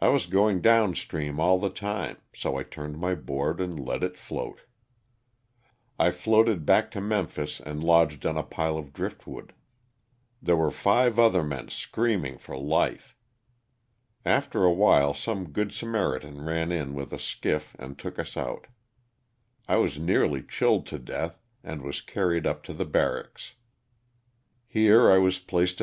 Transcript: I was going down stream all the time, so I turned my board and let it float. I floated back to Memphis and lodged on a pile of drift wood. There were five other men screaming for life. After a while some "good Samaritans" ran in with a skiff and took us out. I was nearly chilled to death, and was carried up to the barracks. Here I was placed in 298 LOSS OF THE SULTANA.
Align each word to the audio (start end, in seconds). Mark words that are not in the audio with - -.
I 0.00 0.08
was 0.10 0.26
going 0.26 0.60
down 0.60 0.94
stream 0.94 1.40
all 1.40 1.58
the 1.58 1.68
time, 1.68 2.18
so 2.32 2.54
I 2.56 2.62
turned 2.62 2.96
my 2.96 3.16
board 3.16 3.60
and 3.60 3.84
let 3.84 4.04
it 4.04 4.16
float. 4.16 4.60
I 5.98 6.12
floated 6.12 6.64
back 6.64 6.92
to 6.92 7.00
Memphis 7.00 7.58
and 7.58 7.82
lodged 7.82 8.24
on 8.24 8.36
a 8.36 8.44
pile 8.44 8.78
of 8.78 8.92
drift 8.92 9.26
wood. 9.26 9.52
There 10.40 10.54
were 10.54 10.70
five 10.70 11.18
other 11.18 11.42
men 11.42 11.70
screaming 11.70 12.38
for 12.38 12.56
life. 12.56 13.16
After 14.24 14.62
a 14.62 14.70
while 14.72 15.12
some 15.12 15.50
"good 15.50 15.72
Samaritans" 15.74 16.38
ran 16.38 16.70
in 16.70 16.94
with 16.94 17.12
a 17.12 17.18
skiff 17.18 17.74
and 17.80 17.98
took 17.98 18.20
us 18.20 18.36
out. 18.36 18.68
I 19.66 19.78
was 19.78 19.98
nearly 19.98 20.42
chilled 20.44 20.86
to 20.86 21.00
death, 21.00 21.42
and 21.64 21.82
was 21.82 22.00
carried 22.00 22.46
up 22.46 22.62
to 22.62 22.72
the 22.72 22.86
barracks. 22.86 23.56
Here 24.68 25.10
I 25.10 25.18
was 25.18 25.18
placed 25.18 25.18
in 25.18 25.18
298 25.24 25.26
LOSS 25.26 25.32
OF 25.32 25.46
THE 25.46 25.58
SULTANA. 25.58 25.76